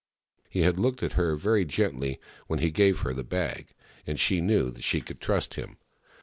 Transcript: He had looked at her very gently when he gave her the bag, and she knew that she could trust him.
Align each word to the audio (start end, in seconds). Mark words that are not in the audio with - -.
He 0.49 0.61
had 0.61 0.79
looked 0.79 1.03
at 1.03 1.11
her 1.11 1.35
very 1.35 1.63
gently 1.63 2.19
when 2.47 2.57
he 2.57 2.71
gave 2.71 3.01
her 3.01 3.13
the 3.13 3.23
bag, 3.23 3.75
and 4.07 4.19
she 4.19 4.41
knew 4.41 4.71
that 4.71 4.83
she 4.83 4.99
could 4.99 5.21
trust 5.21 5.53
him. 5.53 5.77